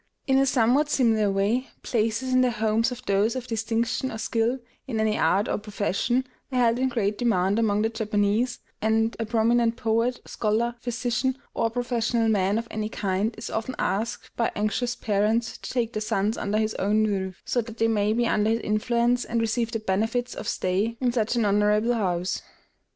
[0.25, 4.57] In a somewhat similar way, places in the homes of those of distinction or skill
[4.87, 9.27] in any art or profession are held in great demand among the Japanese; and a
[9.27, 14.95] prominent poet, scholar, physician, or professional man of any kind is often asked by anxious
[14.95, 18.49] parents to take their sons under his own roof, so that they may be under
[18.49, 22.41] his influence, and receive the benefits of stay in such an honorable house.